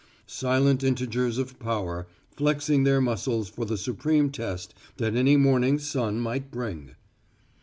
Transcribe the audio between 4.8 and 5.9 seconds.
that any morning's